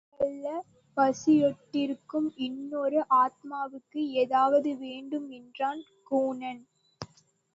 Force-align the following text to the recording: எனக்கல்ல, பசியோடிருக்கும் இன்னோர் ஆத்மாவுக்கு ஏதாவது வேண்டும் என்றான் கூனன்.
எனக்கல்ல, 0.03 0.51
பசியோடிருக்கும் 0.97 2.29
இன்னோர் 2.37 2.97
ஆத்மாவுக்கு 3.15 4.01
ஏதாவது 4.15 4.71
வேண்டும் 4.77 5.29
என்றான் 5.31 5.81
கூனன். 6.11 6.63